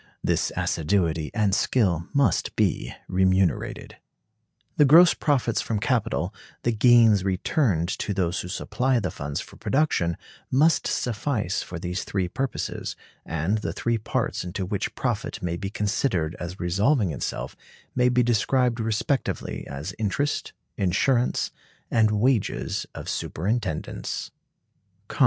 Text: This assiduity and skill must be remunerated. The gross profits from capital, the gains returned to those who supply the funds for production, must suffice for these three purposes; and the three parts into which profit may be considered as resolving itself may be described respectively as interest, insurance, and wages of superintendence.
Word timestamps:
This 0.23 0.51
assiduity 0.57 1.29
and 1.31 1.53
skill 1.53 2.07
must 2.11 2.55
be 2.55 2.91
remunerated. 3.07 3.97
The 4.77 4.83
gross 4.83 5.13
profits 5.13 5.61
from 5.61 5.79
capital, 5.79 6.33
the 6.63 6.71
gains 6.71 7.23
returned 7.23 7.87
to 7.99 8.11
those 8.11 8.39
who 8.41 8.47
supply 8.47 8.99
the 8.99 9.11
funds 9.11 9.41
for 9.41 9.57
production, 9.57 10.17
must 10.49 10.87
suffice 10.87 11.61
for 11.61 11.77
these 11.77 12.03
three 12.03 12.27
purposes; 12.27 12.95
and 13.27 13.59
the 13.59 13.73
three 13.73 13.99
parts 13.99 14.43
into 14.43 14.65
which 14.65 14.95
profit 14.95 15.39
may 15.43 15.55
be 15.55 15.69
considered 15.69 16.35
as 16.39 16.59
resolving 16.59 17.11
itself 17.11 17.55
may 17.93 18.09
be 18.09 18.23
described 18.23 18.79
respectively 18.79 19.67
as 19.67 19.93
interest, 19.99 20.51
insurance, 20.77 21.51
and 21.91 22.09
wages 22.09 22.87
of 22.95 23.07
superintendence. 23.07 24.31